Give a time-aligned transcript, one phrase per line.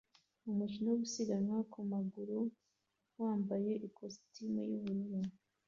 [0.51, 2.37] Umukino wo gusiganwa ku maguru
[3.21, 5.29] wambaye ikositimu yubururu